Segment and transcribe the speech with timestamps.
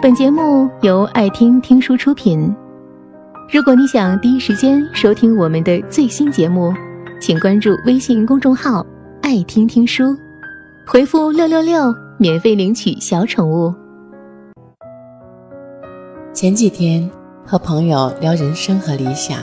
[0.00, 2.54] 本节目由爱听听书出品。
[3.52, 6.72] 如果你想第一时间收听我们的最新节目，
[7.20, 8.86] 请关注微信公众号
[9.22, 10.16] “爱听听书”，
[10.86, 13.74] 回复“六六六”免费领取小宠物。
[16.32, 17.10] 前几天
[17.44, 19.40] 和朋友聊人生和理想，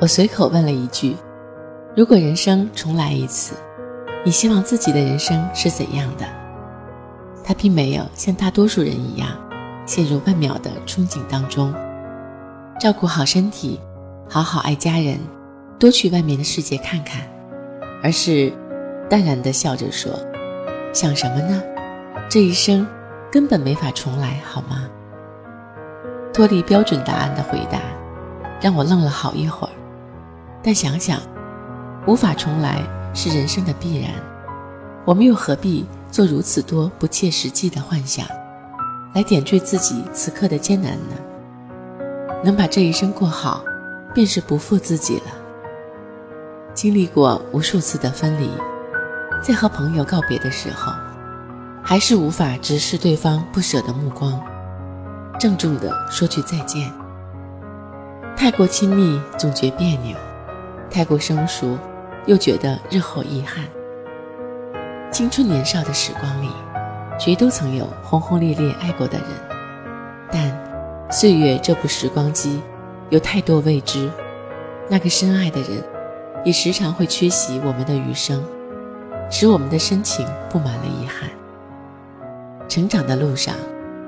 [0.00, 1.14] 我随口问了一句
[1.94, 3.54] ：“如果人生重来一次，
[4.24, 6.24] 你希望自己的人生是怎样的？”
[7.44, 9.28] 他并没有像大多数人一样
[9.88, 11.72] 陷入万秒的憧憬当中，
[12.78, 13.80] 照顾好身体，
[14.28, 15.18] 好好爱家人，
[15.78, 17.22] 多去外面的世界看看，
[18.02, 18.52] 而是
[19.08, 20.12] 淡然地笑着说
[20.92, 21.62] ：“想什么呢？
[22.28, 22.86] 这一生
[23.32, 24.86] 根本没法重来，好吗？”
[26.34, 27.80] 脱离标准答案的回答
[28.60, 29.72] 让我愣了好一会儿，
[30.62, 31.18] 但想想，
[32.06, 32.82] 无法重来
[33.14, 34.10] 是人生的必然，
[35.06, 35.86] 我们又何必？
[36.10, 38.26] 做如此多不切实际的幻想，
[39.14, 41.16] 来点缀自己此刻的艰难呢？
[42.44, 43.64] 能把这一生过好，
[44.14, 45.24] 便是不负自己了。
[46.74, 48.48] 经历过无数次的分离，
[49.42, 50.92] 在和朋友告别的时候，
[51.82, 54.40] 还是无法直视对方不舍的目光，
[55.40, 56.92] 郑重地说句再见。
[58.36, 60.16] 太过亲密总觉别扭，
[60.88, 61.76] 太过生疏
[62.26, 63.64] 又觉得日后遗憾。
[65.10, 66.48] 青春年少的时光里，
[67.18, 69.26] 谁都曾有轰轰烈烈爱过的人，
[70.30, 72.62] 但岁月这部时光机
[73.10, 74.08] 有太多未知。
[74.88, 75.84] 那个深爱的人，
[76.44, 78.42] 也时常会缺席我们的余生，
[79.30, 81.28] 使我们的深情布满了遗憾。
[82.68, 83.54] 成长的路上，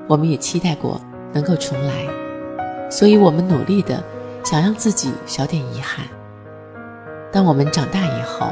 [0.07, 0.99] 我们也期待过
[1.33, 2.07] 能够重来，
[2.89, 4.03] 所以我们努力的
[4.43, 6.07] 想让自己少点遗憾。
[7.31, 8.47] 当我们长大以后，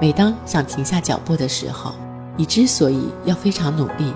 [0.00, 1.92] 每当想停下脚步的时候，
[2.36, 4.12] 你之所以要非常努力，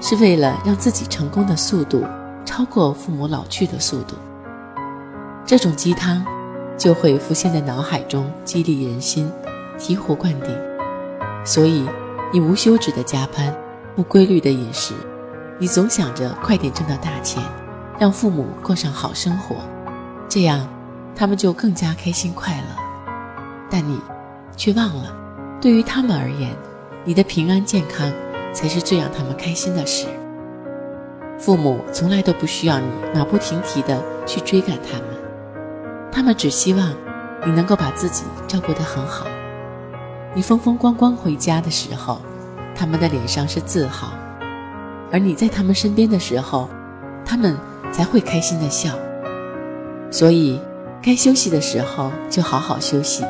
[0.00, 2.04] 是为了让自己成功的速度
[2.44, 4.16] 超过父母老去的速度。
[5.44, 6.24] 这种鸡汤
[6.76, 9.30] 就会浮现在脑海中，激励人心，
[9.78, 10.50] 醍醐灌顶。
[11.44, 11.86] 所以，
[12.32, 13.54] 你无休止的加班，
[13.96, 14.94] 不规律的饮食，
[15.58, 17.42] 你总想着快点挣到大钱，
[17.98, 19.56] 让父母过上好生活，
[20.28, 20.68] 这样
[21.16, 22.88] 他们就更加开心快乐。
[23.70, 24.00] 但你
[24.56, 25.14] 却忘了。
[25.60, 26.54] 对于他们而言，
[27.08, 28.12] 你的平安健康
[28.52, 30.06] 才是最让他们开心的事。
[31.38, 35.06] 父母从来都不需要你马不停蹄地去追赶他们，
[36.12, 36.94] 他们只希望
[37.46, 39.26] 你能够把自己照顾得很好。
[40.34, 42.20] 你风风光光回家的时候，
[42.76, 44.08] 他们的脸上是自豪；
[45.10, 46.68] 而你在他们身边的时候，
[47.24, 47.56] 他们
[47.90, 48.90] 才会开心地笑。
[50.10, 50.60] 所以，
[51.00, 53.24] 该休息的时候就好好休息，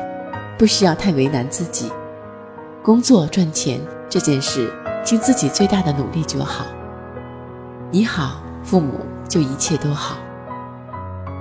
[0.57, 1.89] 不需要太为难自己。
[2.89, 3.79] 工作赚钱
[4.09, 4.67] 这件事，
[5.03, 6.65] 尽自己最大的努力就好。
[7.91, 10.17] 你好，父母就一切都好。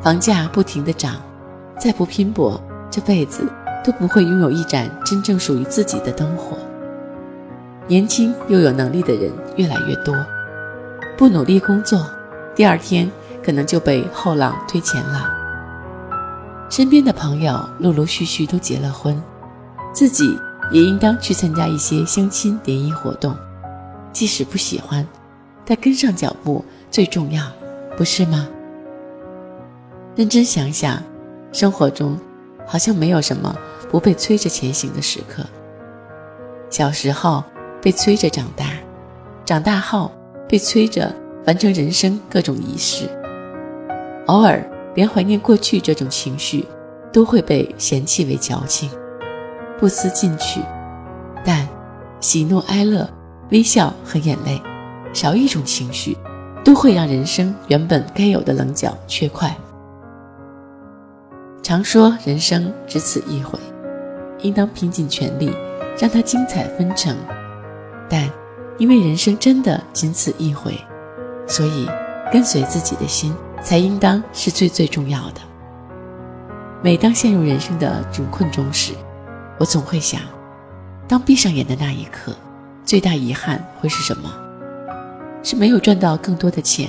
[0.03, 1.15] 房价不停的涨，
[1.79, 2.61] 再不拼搏，
[2.91, 3.51] 这辈子
[3.83, 6.55] 都不会拥有一盏真正属于自己的灯火。
[7.87, 10.15] 年轻又有能力的人越来越多，
[11.17, 12.05] 不努力工作，
[12.55, 13.11] 第二天
[13.43, 15.23] 可能就被后浪推前浪。
[16.69, 19.19] 身边的朋友陆陆续续都结了婚，
[19.95, 20.39] 自己。
[20.71, 23.35] 也应当去参加一些相亲联谊活动，
[24.13, 25.07] 即使不喜欢，
[25.65, 27.43] 但跟上脚步最重要，
[27.97, 28.49] 不是吗？
[30.15, 31.03] 认真想想，
[31.53, 32.19] 生活中
[32.67, 33.57] 好像没有什么
[33.91, 35.45] 不被催着前行的时刻。
[36.69, 37.43] 小时候
[37.81, 38.67] 被催着长大，
[39.45, 40.13] 长大后
[40.49, 41.15] 被催着
[41.47, 43.09] 完成人生各种仪式，
[44.27, 44.63] 偶尔
[44.95, 46.67] 连怀念过去这种情绪
[47.11, 48.91] 都会被嫌弃为矫情。
[49.79, 50.61] 不思进取，
[51.45, 51.67] 但
[52.21, 53.09] 喜怒哀乐、
[53.51, 54.61] 微笑和眼泪，
[55.13, 56.17] 少一种情绪，
[56.65, 59.57] 都会让人生原本该有的棱角缺块。
[61.63, 63.59] 常说人生只此一回，
[64.41, 65.53] 应当拼尽全力
[65.99, 67.17] 让它精彩纷呈。
[68.09, 68.29] 但
[68.79, 70.75] 因为人生真的仅此一回，
[71.47, 71.89] 所以
[72.33, 75.41] 跟随自己的心才应当是最最重要的。
[76.83, 78.95] 每当陷入人生的窘困中时，
[79.59, 80.21] 我总会想，
[81.09, 82.33] 当闭上眼的那一刻，
[82.85, 84.33] 最大遗憾会是什么？
[85.43, 86.89] 是没有赚到更多的钱，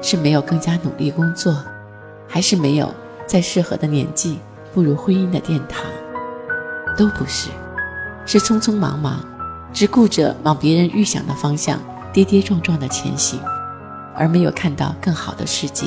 [0.00, 1.54] 是没有更加努力工作，
[2.26, 2.92] 还是没有
[3.26, 4.38] 在适合的年纪
[4.72, 5.84] 步入婚姻的殿堂？
[6.96, 7.50] 都不是，
[8.24, 9.22] 是匆匆忙忙，
[9.72, 11.78] 只顾着往别人预想的方向
[12.12, 13.38] 跌跌撞撞的前行，
[14.16, 15.86] 而没有看到更好的世界。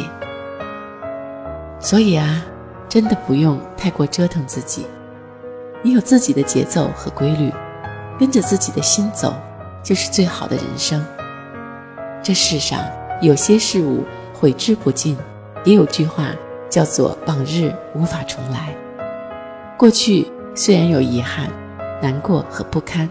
[1.80, 2.44] 所以啊，
[2.88, 4.86] 真的不用太过折腾自己。
[5.86, 7.52] 你有自己的节奏和规律，
[8.18, 9.34] 跟着自己的心走，
[9.84, 11.06] 就是最好的人生。
[12.24, 12.80] 这世上
[13.22, 15.18] 有些事物悔之不尽，
[15.66, 16.30] 也有句话
[16.70, 18.74] 叫做“往日无法重来”。
[19.78, 21.50] 过去虽然有遗憾、
[22.02, 23.10] 难过和不堪，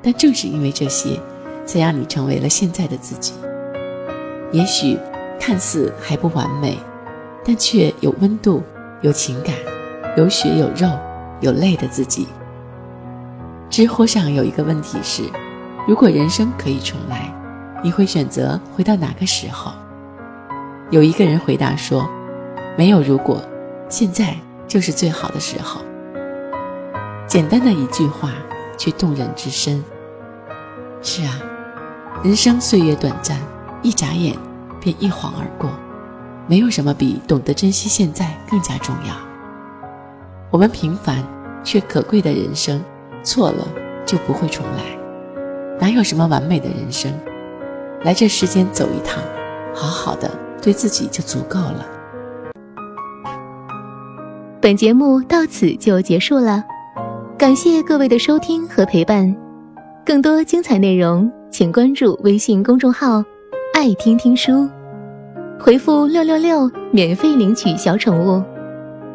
[0.00, 1.20] 但正是因为这些，
[1.66, 3.34] 才让你成为了现在的自己。
[4.50, 4.98] 也许
[5.38, 6.78] 看似还不完美，
[7.44, 8.62] 但却有温度、
[9.02, 9.54] 有情感、
[10.16, 10.88] 有血有肉、
[11.40, 12.26] 有泪的自己。
[13.70, 15.22] 知乎上有一个问题是：
[15.86, 17.32] 如果人生可以重来，
[17.84, 19.72] 你会选择回到哪个时候？
[20.90, 22.08] 有一个人回答说
[22.78, 23.42] ：“没有如果，
[23.90, 24.34] 现在
[24.66, 25.82] 就是最好的时候。”
[27.28, 28.32] 简单的一句话，
[28.78, 29.84] 却动人至深。
[31.02, 31.38] 是啊，
[32.24, 33.38] 人生岁月短暂，
[33.82, 34.34] 一眨眼
[34.80, 35.70] 便一晃而过，
[36.46, 39.27] 没有什么比懂得珍惜现在更加重要。
[40.50, 41.22] 我们平凡
[41.62, 42.82] 却可贵的人生。
[43.24, 43.66] 错了
[44.06, 47.12] 就不会重来，哪有什么完美的人生？
[48.04, 49.22] 来这世间走一趟，
[49.74, 50.30] 好好的
[50.62, 51.84] 对自己就足够了。
[54.60, 56.64] 本节目到此就结束了，
[57.36, 59.36] 感谢各位的收听和陪伴。
[60.06, 63.22] 更多精彩内容，请关注微信公众号
[63.74, 64.66] “爱听听书”，
[65.60, 68.42] 回复“六六六”免费领取小宠物。